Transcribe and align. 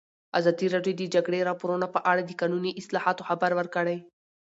ازادي 0.39 0.67
راډیو 0.75 0.93
د 0.97 0.99
د 1.07 1.11
جګړې 1.15 1.39
راپورونه 1.49 1.87
په 1.95 1.99
اړه 2.11 2.21
د 2.25 2.31
قانوني 2.41 2.71
اصلاحاتو 2.81 3.27
خبر 3.29 3.51
ورکړی. 3.55 3.97